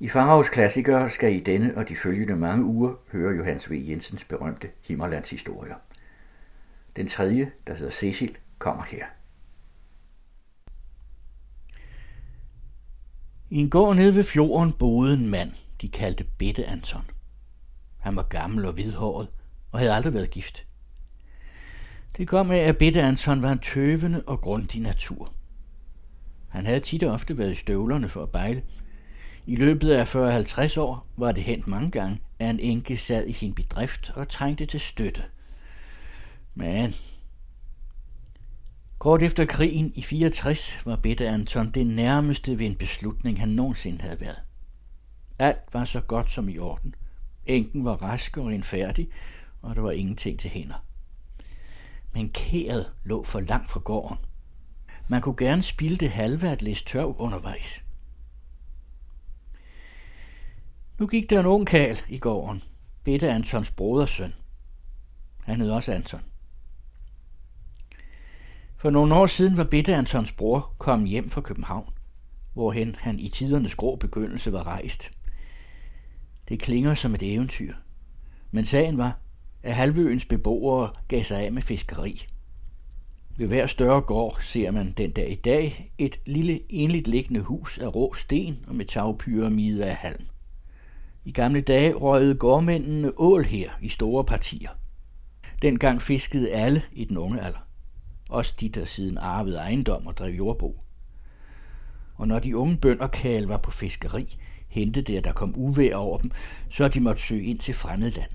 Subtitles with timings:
[0.00, 3.84] I Faraos klassikere skal I denne og de følgende mange uger høre Johannes V.
[3.88, 5.74] Jensens berømte Himmerlands historier.
[6.96, 9.06] Den tredje, der hedder Cecil, kommer her.
[13.50, 17.04] I en gård nede ved fjorden boede en mand, de kaldte Bette Anton.
[17.98, 19.28] Han var gammel og hvidhåret
[19.72, 20.66] og havde aldrig været gift.
[22.16, 25.32] Det kom af, at Bette Anton var en tøvende og grundig natur.
[26.48, 28.62] Han havde tit og ofte været i støvlerne for at bejle.
[29.48, 33.32] I løbet af 40-50 år var det hent mange gange, at en enke sad i
[33.32, 35.24] sin bedrift og trængte til støtte.
[36.54, 36.94] Men
[38.98, 44.00] Kort efter krigen i 64 var Bette Anton det nærmeste ved en beslutning, han nogensinde
[44.02, 44.38] havde været.
[45.38, 46.94] Alt var så godt som i orden.
[47.46, 49.08] Enken var rask og renfærdig,
[49.62, 50.84] og der var ingenting til hænder.
[52.14, 54.18] Men kæret lå for langt fra gården.
[55.08, 57.87] Man kunne gerne spille det halve at læse tørv undervejs.
[60.98, 62.62] Nu gik der en ung kal i gården,
[63.04, 64.34] Bette Antons brodersøn.
[65.44, 66.20] Han hed også Anton.
[68.76, 71.92] For nogle år siden var Bette Antons bror kommet hjem fra København,
[72.54, 75.10] hvorhen han i tidernes grå begyndelse var rejst.
[76.48, 77.74] Det klinger som et eventyr.
[78.50, 79.18] Men sagen var,
[79.62, 82.26] at halvøens beboere gav sig af med fiskeri.
[83.36, 87.78] Ved hver større gård ser man den dag i dag et lille enligt liggende hus
[87.78, 90.26] af rå sten og med tagpyramide af halm.
[91.28, 94.70] I gamle dage røgede gårdmændene ål her i store partier.
[95.62, 97.68] Dengang fiskede alle i den unge alder
[98.28, 100.78] også de, der siden arvede ejendom og drev jordbrug.
[102.14, 106.18] Og når de unge bønder var på fiskeri, hentede det, at der kom uvejr over
[106.18, 106.30] dem,
[106.70, 108.30] så de måtte søge ind til fremmedland.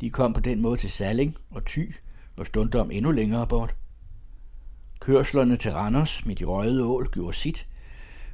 [0.00, 1.94] De kom på den måde til Salling og Thy
[2.36, 3.74] og stundom endnu længere bort.
[5.00, 7.66] Kørslerne til Randers med de røde ål gjorde sit,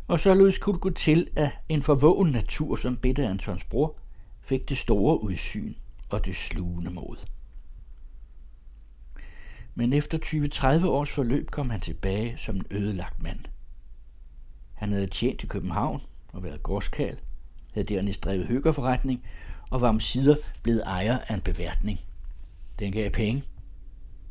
[0.07, 3.99] og således kunne det gå til, at en forvågen natur som Bitte Antons bror
[4.41, 5.75] fik det store udsyn
[6.11, 7.17] og det slugende mod.
[9.75, 10.19] Men efter
[10.83, 13.41] 20-30 års forløb kom han tilbage som en ødelagt mand.
[14.75, 16.03] Han havde tjent i København
[16.33, 17.19] og været gårdskal,
[17.75, 19.23] havde dernæst drevet hyggerforretning
[19.71, 21.99] og var om sider blevet ejer af en beværtning.
[22.79, 23.45] Den gav penge.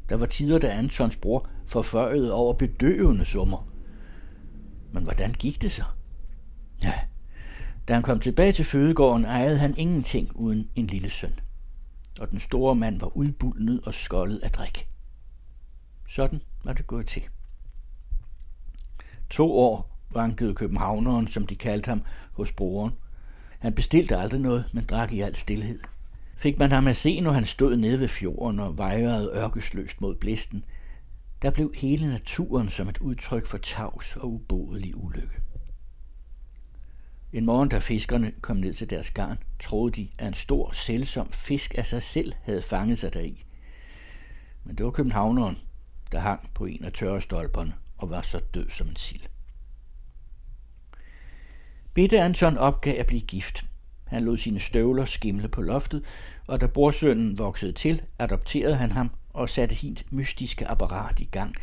[0.10, 3.73] Der var tider, da Antons bror forførede over bedøvende summer.
[4.94, 5.84] Men hvordan gik det så?
[6.84, 6.94] Ja,
[7.88, 11.40] da han kom tilbage til fødegården, ejede han ingenting uden en lille søn.
[12.20, 14.88] Og den store mand var udbulnet og skoldet af drik.
[16.08, 17.24] Sådan var det gået til.
[19.30, 22.92] To år vankede københavneren, som de kaldte ham, hos broren.
[23.60, 25.80] Han bestilte aldrig noget, men drak i al stillhed.
[26.36, 30.16] Fik man ham at se, når han stod nede ved fjorden og vejrede ørkesløst mod
[30.16, 30.66] blæsten,
[31.44, 35.36] der blev hele naturen som et udtryk for tavs og ubodelig ulykke.
[37.34, 41.32] En morgen, da fiskerne kom ned til deres garn, troede de, at en stor, selsom
[41.32, 43.44] fisk af sig selv havde fanget sig deri.
[44.64, 45.58] Men det var københavneren,
[46.12, 49.22] der hang på en af tørrestolperne og var så død som en sild.
[51.94, 53.66] Bitte Anton opgav at blive gift.
[54.08, 56.06] Han lod sine støvler skimle på loftet,
[56.48, 61.56] og da brorsønnen voksede til, adopterede han ham og satte hint mystiske apparat i gang,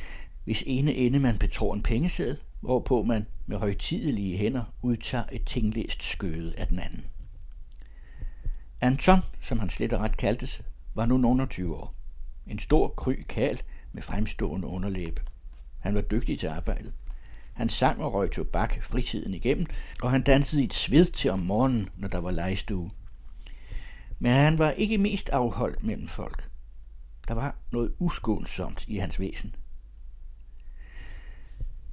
[0.44, 6.02] hvis ene ende man betror en pengesæd, hvorpå man med højtidelige hænder udtager et tinglæst
[6.02, 7.04] skøde af den anden.
[8.80, 10.62] Anton, som han slet og ret kaldtes,
[10.94, 11.94] var nu nogen 20 år.
[12.46, 13.60] En stor kry kal,
[13.92, 15.22] med fremstående underlæbe.
[15.78, 16.94] Han var dygtig til arbejdet.
[17.52, 19.66] Han sang og røg tobak fritiden igennem,
[20.02, 22.90] og han dansede i et sved til om morgenen, når der var lejestue.
[24.18, 26.49] Men han var ikke mest afholdt mellem folk.
[27.30, 29.54] Der var noget uskånsomt i hans væsen.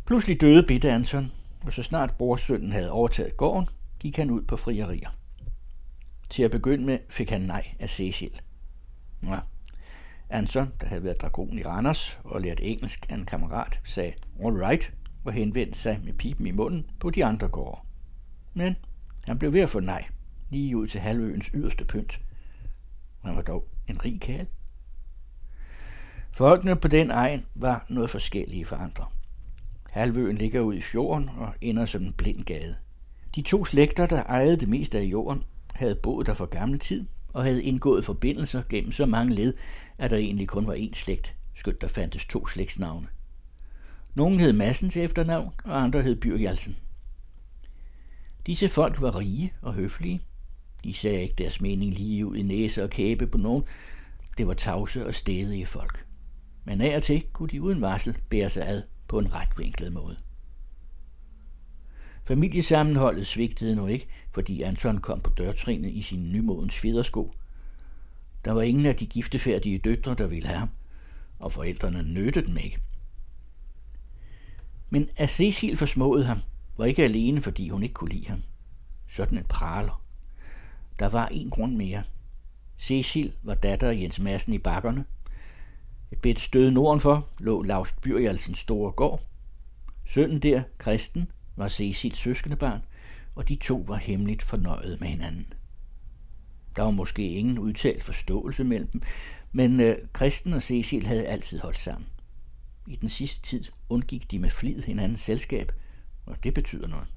[0.05, 1.31] Pludselig døde Bitte Anton,
[1.65, 3.67] og så snart brorsønnen havde overtaget gården,
[3.99, 5.09] gik han ud på frierier.
[6.29, 8.41] Til at begynde med fik han nej af Cecil.
[9.21, 9.35] Nå,
[10.29, 14.55] Anson, der havde været dragon i Randers og lært engelsk af en kammerat, sagde all
[14.55, 14.93] right
[15.25, 17.81] og henvendte sig med pipen i munden på de andre gårde.
[18.53, 18.75] Men
[19.23, 20.05] han blev ved at få nej,
[20.49, 22.21] lige ud til halvøens yderste pynt.
[23.23, 24.47] Han var dog en rig kæl.
[26.37, 29.05] Folkene på den egen var noget forskellige for andre.
[29.89, 32.75] Halvøen ligger ud i fjorden og ender som en blind gade.
[33.35, 35.43] De to slægter, der ejede det meste af jorden,
[35.73, 39.53] havde boet der for gammel tid og havde indgået forbindelser gennem så mange led,
[39.97, 43.07] at der egentlig kun var én slægt, skønt der fandtes to slægtsnavne.
[44.15, 46.77] Nogle hed Massen til efternavn, og andre hed Byrjalsen.
[48.45, 50.21] Disse folk var rige og høflige.
[50.83, 53.63] De sagde ikke deres mening lige ud i næse og kæbe på nogen.
[54.37, 56.06] Det var tavse og stedige folk.
[56.67, 60.17] Men af og til kunne de uden varsel bære sig ad på en retvinklet måde.
[62.23, 67.33] Familiesammenholdet svigtede nu ikke, fordi Anton kom på dørtrinet i sin nymodens fjedersko.
[68.45, 70.69] Der var ingen af de giftefærdige døtre, der ville have ham,
[71.39, 72.79] og forældrene nødte dem ikke.
[74.89, 76.37] Men at Cecil forsmåede ham,
[76.77, 78.43] var ikke alene, fordi hun ikke kunne lide ham.
[79.07, 80.03] Sådan en praler.
[80.99, 82.03] Der var en grund mere.
[82.79, 85.05] Cecil var datter af Jens Madsen i bakkerne.
[86.11, 89.21] Et bedt stød nordenfor lå Laust Byrjalsens store gård.
[90.05, 92.81] Sønnen der, Kristen, var Cecils søskendebarn,
[93.35, 95.53] og de to var hemmeligt fornøjet med hinanden.
[96.75, 99.01] Der var måske ingen udtalt forståelse mellem dem,
[99.51, 102.07] men øh, Kristen og Cecil havde altid holdt sammen.
[102.87, 105.71] I den sidste tid undgik de med flid hinandens selskab,
[106.25, 107.07] og det betyder noget.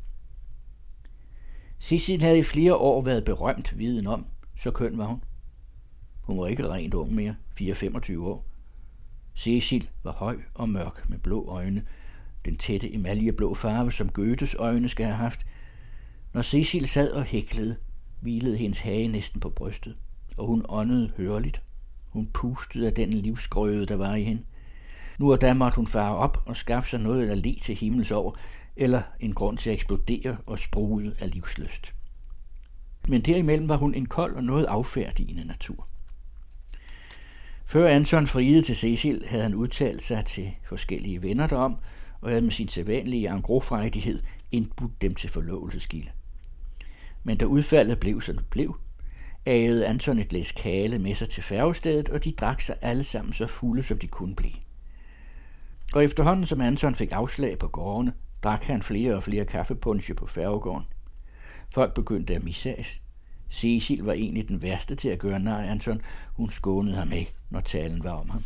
[1.81, 4.27] Cecil havde i flere år været berømt viden om,
[4.57, 5.25] så køn var hun.
[6.23, 8.50] Hun var ikke rent ung mere, 4-25 år.
[9.37, 11.83] Cecil var høj og mørk med blå øjne,
[12.45, 15.47] den tætte emaljeblå farve, som Goethes øjne skal have haft.
[16.33, 17.77] Når Cecil sad og hæklede,
[18.21, 20.01] hvilede hendes hage næsten på brystet,
[20.37, 21.63] og hun åndede hørligt.
[22.13, 24.43] Hun pustede af den livsgrøde, der var i hende.
[25.19, 28.11] Nu og da måtte hun fare op og skaffe sig noget at le til himmels
[28.11, 28.33] over,
[28.77, 31.95] eller en grund til at eksplodere og sprude af livsløst.
[33.09, 35.89] Men derimellem var hun en kold og noget affærdigende natur.
[37.71, 41.77] Før Anton friede til Cecil, havde han udtalt sig til forskellige venner derom,
[42.21, 44.23] og havde med sin sædvanlige angrofrejdighed
[44.53, 46.11] indbudt dem til forlovelsesgilde.
[47.25, 48.77] Men da udfaldet blev, som det blev,
[49.47, 53.33] agede Anton et læs kale med sig til færgestedet, og de drak sig alle sammen
[53.33, 54.55] så fulde, som de kunne blive.
[55.93, 58.13] Og efterhånden, som Anton fik afslag på gårdene,
[58.43, 60.87] drak han flere og flere kaffepunche på færgegården.
[61.75, 63.01] Folk begyndte at missages.
[63.51, 66.01] Cecil var egentlig den værste til at gøre nej Anton.
[66.33, 68.45] Hun skånede ham ikke, når talen var om ham.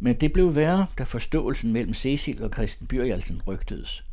[0.00, 4.04] Men det blev værre, da forståelsen mellem Cecil og Christen Byrjalsen rygtedes.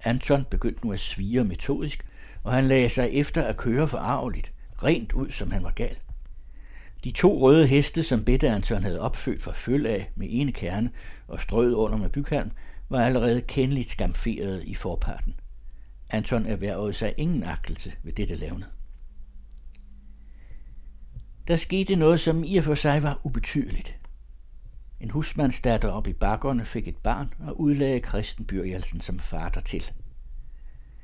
[0.00, 2.06] Anton begyndte nu at svire metodisk,
[2.42, 4.52] og han lagde sig efter at køre forarveligt,
[4.82, 5.96] rent ud som han var gal.
[7.04, 10.90] De to røde heste, som Bette Anton havde opfødt fra følge af med ene kerne
[11.28, 12.50] og strøget under med byghalm,
[12.88, 15.34] var allerede kendeligt skamferet i forparten.
[16.14, 18.64] Anton erhvervede sig ingen agtelse ved dette lavne.
[21.48, 23.96] Der skete noget, som i og for sig var ubetydeligt.
[25.00, 29.92] En husmandsdatter op i bakkerne fik et barn og udlagde Kristen Byrjelsen som far til.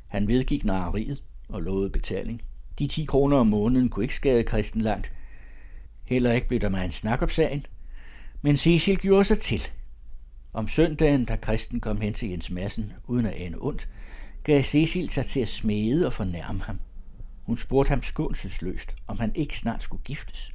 [0.07, 2.43] Han vedgik nareriet og lovede betaling.
[2.79, 5.12] De 10 kroner om måneden kunne ikke skade Kristen langt.
[6.05, 7.67] Heller ikke blev der meget en snak op sagen.
[8.43, 9.61] Men Cecil gjorde sig til.
[10.53, 13.89] Om søndagen, da Kristen kom hen til Jens Madsen uden at ane ondt,
[14.45, 16.79] gav Cecil sig til at smede og fornærme ham.
[17.43, 20.53] Hun spurgte ham skånselsløst, om han ikke snart skulle giftes.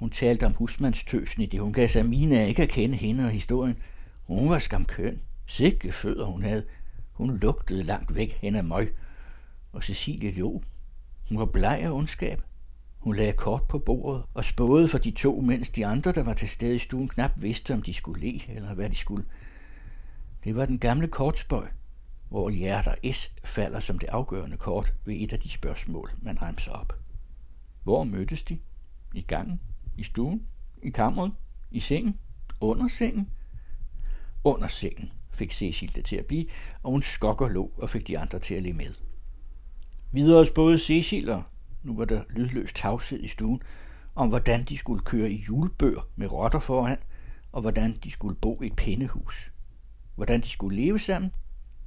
[0.00, 1.60] Hun talte om husmandstøsen i det.
[1.60, 3.76] Hun gav sig mine ikke at kende hende og historien.
[4.22, 5.20] Hun var skamkøn.
[5.46, 6.64] Sikke fødder hun havde.
[7.12, 8.94] Hun lugtede langt væk hen ad møg.
[9.72, 10.62] Og Cecilie lå.
[11.28, 12.42] Hun var bleg af ondskab.
[13.00, 16.34] Hun lagde kort på bordet og spåede for de to, mens de andre, der var
[16.34, 19.24] til stede i stuen, knap vidste, om de skulle le eller hvad de skulle.
[20.44, 21.66] Det var den gamle kortspøj,
[22.34, 26.72] hvor hjerter S falder som det afgørende kort ved et af de spørgsmål, man remser
[26.72, 26.92] op.
[27.82, 28.58] Hvor mødtes de?
[29.14, 29.60] I gangen?
[29.96, 30.46] I stuen?
[30.82, 31.32] I kammeret?
[31.70, 32.18] I sengen?
[32.60, 33.30] Under sengen?
[34.44, 36.46] Under sengen fik Cecil det til at blive,
[36.82, 38.92] og hun skokker lå og fik de andre til at le med.
[40.12, 41.42] Videre både Cecil og
[41.82, 43.60] nu var der lydløs tavshed i stuen,
[44.14, 46.98] om hvordan de skulle køre i julebør med rotter foran,
[47.52, 49.52] og hvordan de skulle bo i et pindehus.
[50.14, 51.30] Hvordan de skulle leve sammen.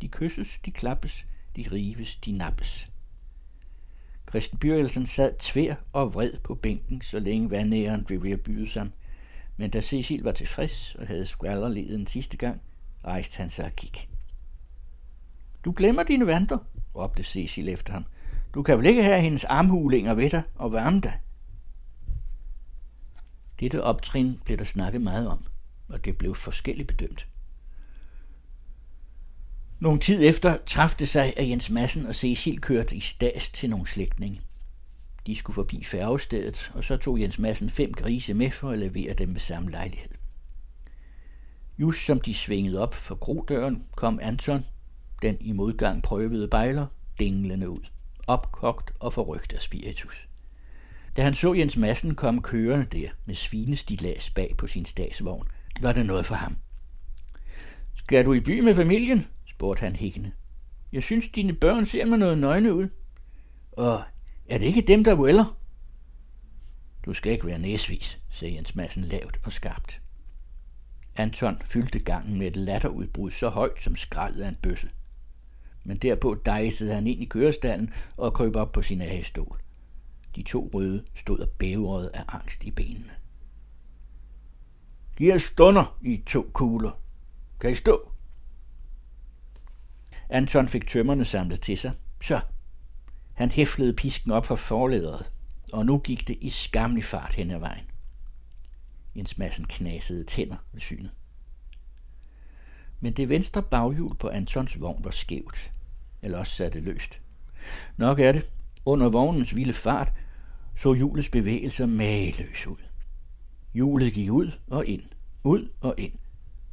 [0.01, 1.25] De kysses, de klappes,
[1.55, 2.89] de rives, de nappes.
[4.29, 8.69] Christen Byrjelsen sad tvær og vred på bænken, så længe vandæren blev ved at byde
[8.69, 8.89] sig.
[9.57, 12.61] Men da Cecil var tilfreds og havde skvallerledet en sidste gang,
[13.05, 14.09] rejste han sig og gik.
[15.65, 16.57] Du glemmer dine vanter,
[16.95, 18.05] råbte Cecil efter ham.
[18.53, 21.19] Du kan vel ikke have hendes armhulinger ved dig og varme dig?
[23.59, 25.45] Dette optrin blev der snakket meget om,
[25.87, 27.27] og det blev forskelligt bedømt.
[29.79, 33.88] Nogle tid efter træffede sig, at Jens Madsen og Cecil kørte i stas til nogle
[33.88, 34.41] slægtninge.
[35.27, 39.13] De skulle forbi færgestedet, og så tog Jens Madsen fem grise med for at levere
[39.13, 40.10] dem ved samme lejlighed.
[41.77, 44.65] Just som de svingede op for grodøren, kom Anton,
[45.22, 46.86] den i modgang prøvede bejler,
[47.19, 47.86] dinglende ud,
[48.27, 50.27] opkogt og forrygt af spiritus.
[51.17, 55.46] Da han så Jens Madsen komme kørende der med svinestilas bag på sin statsvogn,
[55.81, 56.57] var det noget for ham.
[57.96, 59.27] Skal du i by med familien?
[59.57, 60.31] Spurgte han hækkende.
[60.91, 62.89] Jeg synes, dine børn ser mig noget nøgne ud.
[63.71, 64.03] Og
[64.49, 65.57] er det ikke dem, der vælger?
[67.05, 70.01] Du skal ikke være næsvis, sagde Jens Madsen lavt og skarpt.
[71.15, 74.89] Anton fyldte gangen med et latterudbrud så højt som skraldet af en bøsse.
[75.83, 79.61] men derpå dejsede han ind i kørestallen og krøb op på sin hestol.
[80.35, 83.11] De to røde stod og bævrede af angst i benene.
[85.15, 87.01] Giv os stunder i to kugler.
[87.59, 88.11] Kan I stå?
[90.29, 91.93] Anton fik tømmerne samlet til sig.
[92.22, 92.41] Så.
[93.34, 95.31] Han hæflede pisken op for forlederet,
[95.74, 97.86] og nu gik det i skamlig fart hen ad vejen.
[99.15, 101.12] Jens Madsen knasede tænder ved synet.
[103.00, 105.72] Men det venstre baghjul på Antons vogn var skævt,
[106.22, 107.19] eller også satte løst.
[107.98, 108.50] Nok er det.
[108.86, 110.13] Under vognens vilde fart
[110.75, 112.77] så hjulets bevægelser mageløs ud.
[113.74, 115.03] Hjulet gik ud og ind,
[115.43, 116.13] ud og ind,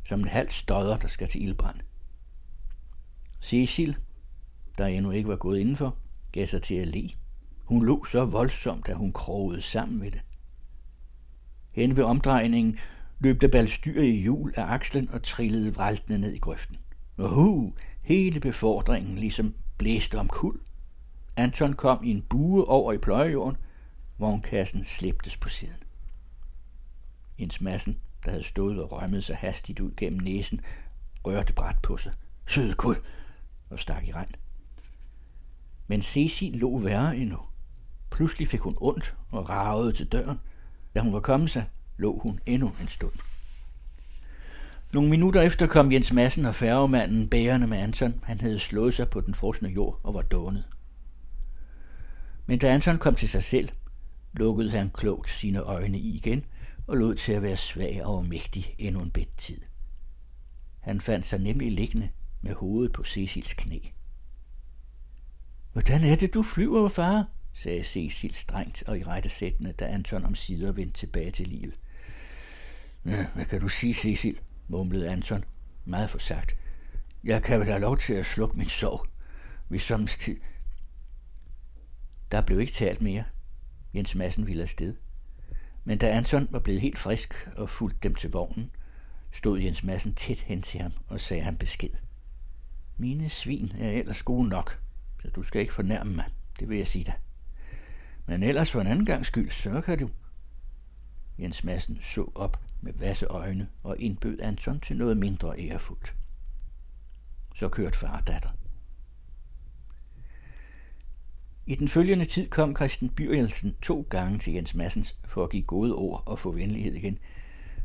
[0.08, 1.80] som en halv stodder, der skal til ildbrand.
[3.44, 3.96] Cecil,
[4.78, 5.96] der endnu ikke var gået indenfor,
[6.32, 7.10] gav sig til at le.
[7.68, 10.20] Hun lå så voldsomt, at hun krogede sammen med det.
[11.72, 12.78] Hen ved omdrejningen
[13.20, 16.76] løb der balstyr i hjul af akslen og trillede vraltende ned i grøften.
[17.16, 17.72] Og hu,
[18.02, 20.60] hele befordringen ligesom blæste om kul.
[21.36, 23.56] Anton kom i en bue over i pløjejorden,
[24.18, 25.82] Vognkassen slæbtes på siden.
[27.38, 30.60] Jens Madsen, der havde stået og rømmet sig hastigt ud gennem næsen,
[31.24, 32.12] rørte bræt på sig.
[32.46, 32.96] Sød Gud!
[33.70, 34.28] Og stak i rand.
[35.86, 37.38] Men Ceci lå værre endnu.
[38.10, 40.40] Pludselig fik hun ondt og ragede til døren.
[40.94, 41.64] Da hun var kommet sig,
[41.96, 43.12] lå hun endnu en stund.
[44.92, 48.20] Nogle minutter efter kom Jens Madsen og færgemanden bærende med Anton.
[48.22, 50.64] Han havde slået sig på den frosne jord og var dånet.
[52.46, 53.68] Men da Anton kom til sig selv,
[54.32, 56.44] lukkede han klogt sine øjne i igen
[56.86, 59.60] og lod til at være svag og mægtig endnu en bedt tid.
[60.80, 62.08] Han fandt sig nemlig liggende
[62.44, 63.78] med hovedet på Cecils knæ.
[65.72, 67.28] Hvordan er det, du flyver, far?
[67.52, 71.74] sagde Cecil strengt og i rette sættende, da Anton om sider vendte tilbage til livet.
[73.06, 74.40] Ja, hvad kan du sige, Cecil?
[74.68, 75.44] mumlede Anton,
[75.84, 76.56] meget for sagt.
[77.24, 79.06] Jeg kan vel have lov til at slukke min sorg,
[79.68, 80.36] hvis som tid...
[82.32, 83.24] Der blev ikke talt mere.
[83.94, 84.94] Jens Madsen ville afsted.
[85.84, 88.70] Men da Anton var blevet helt frisk og fulgte dem til vognen,
[89.32, 91.90] stod Jens Madsen tæt hen til ham og sagde ham besked.
[92.96, 94.80] Mine svin er ellers gode nok,
[95.22, 96.24] så du skal ikke fornærme mig,
[96.60, 97.14] det vil jeg sige dig.
[98.26, 100.10] Men ellers for en anden gang skyld, så kan du.
[101.38, 106.14] Jens Madsen så op med vasse øjne og indbød Anton til noget mindre ærefuldt.
[107.56, 108.48] Så kørte far og datter.
[111.66, 115.62] I den følgende tid kom Christian Byrjelsen to gange til Jens Massens for at give
[115.62, 117.18] gode ord og få venlighed igen,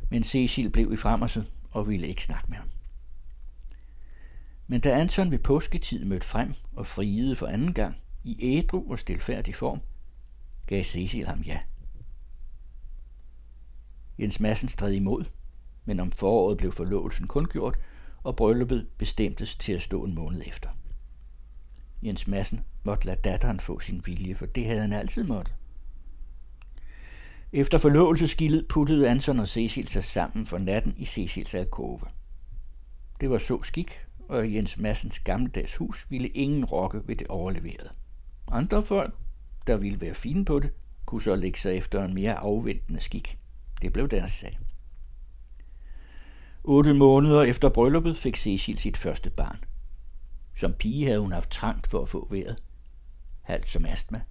[0.10, 2.70] men Cecil blev i fremmerset og ville ikke snakke med ham.
[4.72, 9.00] Men da Anton ved påsketid mødte frem og friede for anden gang i ædru og
[9.00, 9.82] stilfærdig form,
[10.68, 11.60] gav Cecil ham ja.
[14.20, 15.26] Jens Madsen stred imod,
[15.86, 17.78] men om foråret blev forlovelsen kun gjort,
[18.24, 20.70] og brylluppet bestemtes til at stå en måned efter.
[22.04, 25.56] Jens Madsen måtte lade datteren få sin vilje, for det havde han altid måttet.
[27.54, 32.00] Efter forlovelseskildet puttede Anson og Cecil sig sammen for natten i Cecils alkove.
[33.22, 37.90] Det var så skik, og Jens Massens gammeldags hus ville ingen rokke ved det overleverede.
[38.48, 39.14] Andre folk,
[39.68, 40.72] der ville være fine på det,
[41.06, 43.38] kunne så lægge sig efter en mere afventende skik.
[43.82, 44.60] Det blev deres sag.
[46.64, 49.64] Otte måneder efter brylluppet fik Cecil sit første barn.
[50.56, 52.64] Som pige havde hun haft trangt for at få vejret.
[53.42, 54.22] Halvt som astma.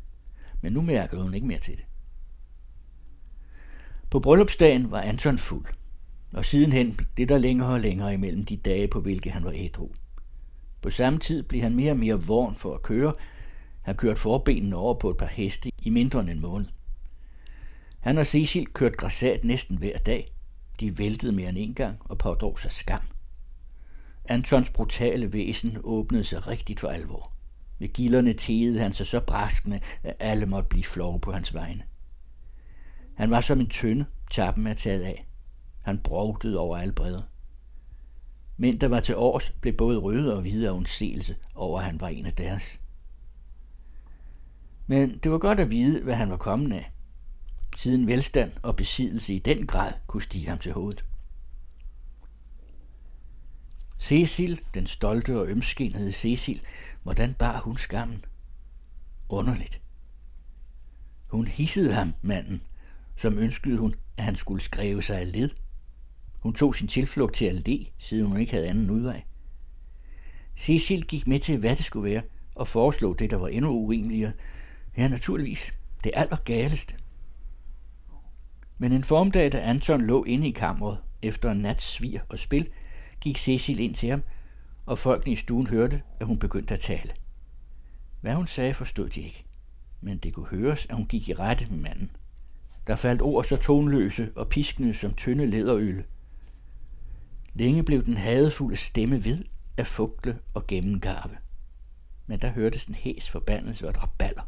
[0.60, 1.84] Men nu mærkede hun ikke mere til det.
[4.10, 5.66] På bryllupsdagen var Anton fuld,
[6.32, 9.88] og sidenhen det der længere og længere imellem de dage, på hvilke han var ædru.
[10.82, 13.14] På samme tid blev han mere og mere vorn for at køre.
[13.82, 16.66] Han kørte forbenene over på et par heste i mindre end en måned.
[18.00, 20.32] Han og Cecil kørte græsat næsten hver dag.
[20.80, 23.02] De væltede mere end en gang og pådrog sig skam.
[24.24, 27.32] Antons brutale væsen åbnede sig rigtigt for alvor.
[27.78, 31.82] Med gilderne tegede han sig så braskende, at alle måtte blive flove på hans vegne.
[33.14, 35.28] Han var som en tønde, tappen er taget af.
[35.88, 37.22] Han brugtede over alle bredder.
[38.56, 42.00] Men der var til års, blev både røde og hvide af undseelse over, at han
[42.00, 42.80] var en af deres.
[44.86, 46.92] Men det var godt at vide, hvad han var kommet af,
[47.76, 51.04] siden velstand og besiddelse i den grad kunne stige ham til hovedet.
[53.98, 56.62] Cecil, den stolte og ømskinnede Cecil,
[57.02, 58.24] hvordan bar hun skammen?
[59.28, 59.80] Underligt.
[61.26, 62.62] Hun hissede ham, manden,
[63.16, 65.50] som ønskede hun, at han skulle skrive sig af led.
[66.40, 69.22] Hun tog sin tilflugt til at le, siden hun ikke havde anden udvej.
[70.56, 72.22] Cecil gik med til, hvad det skulle være,
[72.54, 74.32] og foreslog det, der var endnu urimeligere.
[74.96, 75.70] Ja, naturligvis.
[76.04, 76.94] Det allergaleste.
[78.78, 82.68] Men en formdag, da Anton lå inde i kammeret efter en nats svir og spil,
[83.20, 84.22] gik Cecil ind til ham
[84.86, 87.12] og folkene i stuen hørte, at hun begyndte at tale.
[88.20, 89.44] Hvad hun sagde, forstod de ikke,
[90.00, 92.10] men det kunne høres, at hun gik i rette med manden.
[92.86, 96.04] Der faldt ord så tonløse og piskende som tynde læderøl.
[97.58, 99.44] Længe blev den hadefulde stemme ved
[99.76, 101.36] at fugle og gennemgarve.
[102.26, 104.42] Men der hørtes en hæs forbandelse og et raballer.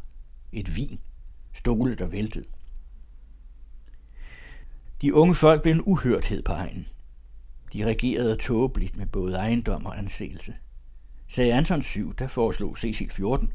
[0.51, 0.99] Et vin.
[1.53, 2.45] Stole, der væltede.
[5.01, 6.87] De unge folk blev en uhørthed på egnen.
[7.73, 10.53] De regerede tåbeligt med både ejendom og anseelse.
[11.27, 13.53] Sagde Anton 7, der foreslog Cecil 14,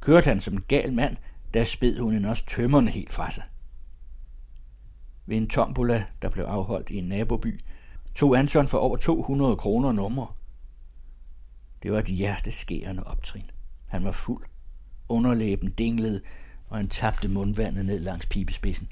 [0.00, 1.16] kørte han som en gal mand,
[1.54, 3.44] der sped hun en også tømmerne helt fra sig.
[5.26, 7.60] Ved en tombola, der blev afholdt i en naboby,
[8.20, 10.36] tog Anton for over 200 kroner nummer.
[11.82, 13.50] Det var et hjerteskærende optrin.
[13.86, 14.44] Han var fuld.
[15.08, 16.20] Underlæben dinglede,
[16.68, 18.88] og han tabte mundvandet ned langs pibespidsen.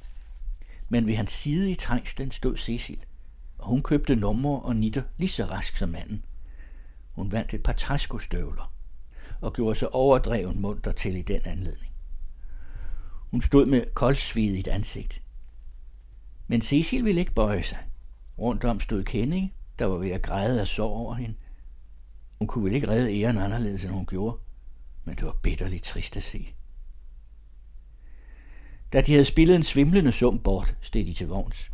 [0.88, 3.04] Men ved hans side i trængslen stod Cecil,
[3.58, 6.24] og hun købte numre og nitter lige så rask som manden.
[7.12, 8.72] Hun vandt et par træskostøvler
[9.40, 11.92] og gjorde sig overdreven munter til i den anledning.
[13.30, 15.22] Hun stod med koldsvidigt ansigt.
[16.46, 17.78] Men Cecil ville ikke bøje sig.
[18.38, 21.34] Rundt om stod Kenning, der var ved at græde af sorg over hende.
[22.38, 24.38] Hun kunne vel ikke redde æren anderledes, end hun gjorde,
[25.04, 26.54] men det var bitterligt trist at se.
[28.92, 31.70] Da de havde spillet en svimlende sum bort, steg de til vogns.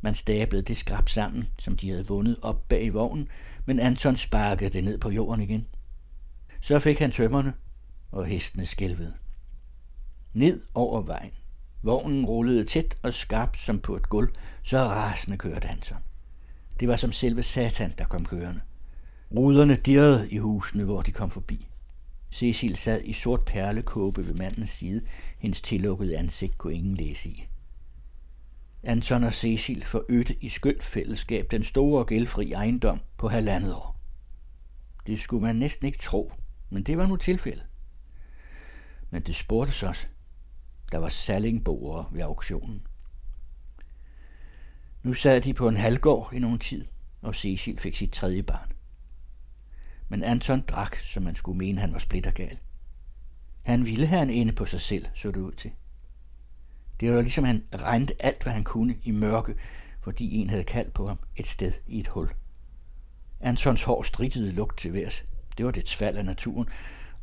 [0.00, 3.28] Man stablede det skrab sammen, som de havde vundet op bag i vognen,
[3.66, 5.66] men Anton sparkede det ned på jorden igen.
[6.60, 7.54] Så fik han tømmerne,
[8.10, 9.14] og hestene skælvede.
[10.32, 11.32] Ned over vejen.
[11.84, 14.28] Vognen rullede tæt og skarpt som på et gulv,
[14.62, 15.98] så rasende kørte Anton.
[16.80, 18.60] Det var som selve satan, der kom kørende.
[19.36, 21.68] Ruderne dirrede i husene, hvor de kom forbi.
[22.30, 25.02] Cecil sad i sort perlekåbe ved mandens side.
[25.38, 27.46] Hendes tillukkede ansigt kunne ingen læse i.
[28.82, 34.00] Anton og Cecil forødte i skønt fællesskab den store og gældfri ejendom på halvandet år.
[35.06, 36.32] Det skulle man næsten ikke tro,
[36.70, 37.66] men det var nu tilfældet.
[39.10, 40.06] Men det spurgtes også.
[40.92, 42.86] Der var salingboere ved auktionen.
[45.02, 46.84] Nu sad de på en halvgård i nogen tid,
[47.22, 48.72] og Cecil fik sit tredje barn.
[50.08, 52.58] Men Anton drak, som man skulle mene, han var splittergal.
[53.62, 55.70] Han ville have en ende på sig selv, så det ud til.
[57.00, 59.54] Det var ligesom han regnede alt, hvad han kunne i mørke,
[60.00, 62.30] fordi en havde kaldt på ham et sted i et hul.
[63.40, 65.24] Antons hår strittede lugt til værs.
[65.58, 66.68] Det var det fald af naturen,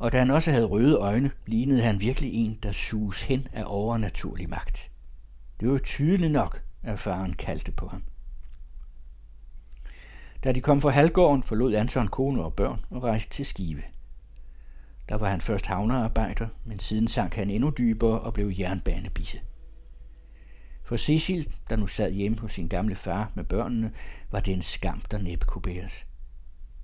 [0.02, 3.64] og da han også havde røde øjne, lignede han virkelig en, der suges hen af
[3.66, 4.90] overnaturlig magt.
[5.60, 8.04] Det var tydeligt nok, at faren kaldte på ham.
[10.44, 13.82] Da de kom fra halvgården, forlod Anton kone og børn og rejste til Skive.
[15.08, 19.40] Der var han først havnearbejder, men siden sank han endnu dybere og blev jernbanebisse.
[20.84, 23.92] For Cecil, der nu sad hjemme hos sin gamle far med børnene,
[24.30, 26.06] var det en skam, der næppe kunne bæres.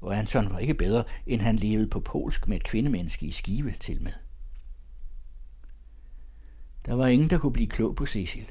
[0.01, 3.73] Og Anton var ikke bedre, end han levede på polsk med et kvindemenneske i skive
[3.81, 4.13] til med.
[6.87, 8.51] Der var ingen, der kunne blive klog på Cecil.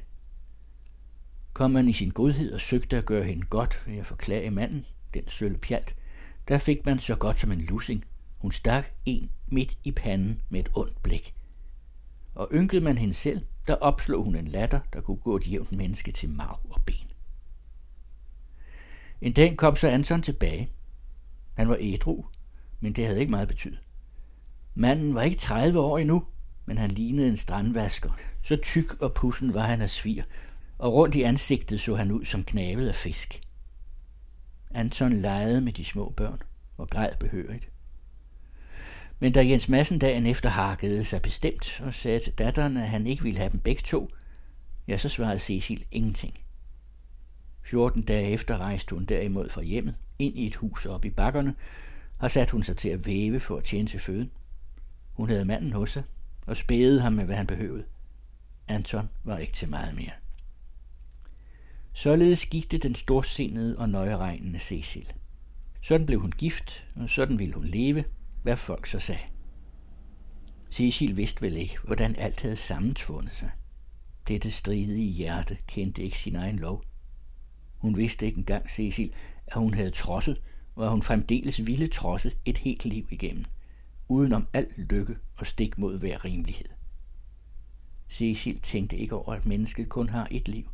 [1.52, 4.86] Kom man i sin godhed og søgte at gøre hende godt ved at forklage manden,
[5.14, 5.94] den sølle pjalt,
[6.48, 8.04] der fik man så godt som en lussing.
[8.38, 11.34] Hun stak en midt i panden med et ondt blik.
[12.34, 15.76] Og ynkede man hende selv, der opslog hun en latter, der kunne gå et jævnt
[15.76, 17.06] menneske til marv og ben.
[19.20, 20.70] En dag kom så Anton tilbage.
[21.58, 22.24] Han var ædru,
[22.80, 23.78] men det havde ikke meget betydet.
[24.74, 26.24] Manden var ikke 30 år endnu,
[26.66, 28.10] men han lignede en strandvasker.
[28.42, 30.22] Så tyk og pussen var han af svir,
[30.78, 33.40] og rundt i ansigtet så han ud som knavet af fisk.
[34.70, 36.42] Anton legede med de små børn
[36.76, 37.68] og græd behørigt.
[39.18, 43.06] Men da Jens Madsen dagen efter hakkede sig bestemt og sagde til datteren, at han
[43.06, 44.10] ikke ville have dem begge to,
[44.88, 46.38] ja, så svarede Cecil ingenting.
[47.62, 51.54] 14 dage efter rejste hun derimod fra hjemmet, ind i et hus oppe i bakkerne,
[52.18, 54.30] og sat hun sig til at væve for at tjene til føden.
[55.12, 56.02] Hun havde manden hos sig,
[56.46, 57.84] og spædede ham med, hvad han behøvede.
[58.68, 60.12] Anton var ikke til meget mere.
[61.92, 65.12] Således gik det den storsindede og nøjeregnende Cecil.
[65.82, 68.04] Sådan blev hun gift, og sådan ville hun leve,
[68.42, 69.22] hvad folk så sagde.
[70.70, 73.50] Cecil vidste vel ikke, hvordan alt havde sammentvundet sig.
[74.28, 76.84] Dette stridige hjerte kendte ikke sin egen lov.
[77.78, 79.12] Hun vidste ikke engang, Cecil,
[79.50, 80.40] at hun havde trodset,
[80.76, 83.44] og at hun fremdeles ville trodse et helt liv igennem,
[84.08, 86.68] udenom alt lykke og stik mod hver rimelighed.
[88.08, 90.70] Cecil tænkte ikke over, at mennesket kun har et liv.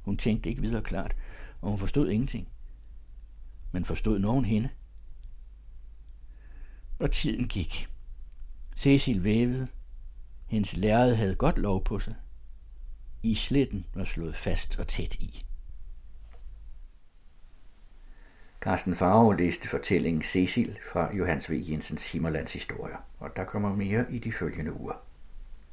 [0.00, 1.16] Hun tænkte ikke videre klart,
[1.60, 2.48] og hun forstod ingenting.
[3.72, 4.68] Men forstod nogen hende?
[6.98, 7.88] Og tiden gik.
[8.76, 9.66] Cecil vævede.
[10.46, 12.14] Hendes lærred havde godt lov på sig.
[13.22, 15.40] Isletten var slået fast og tæt i.
[18.60, 21.54] Carsten Farve læste fortællingen Cecil fra Johannes V.
[21.70, 25.09] Jensens Himmerlands historier, og der kommer mere i de følgende uger.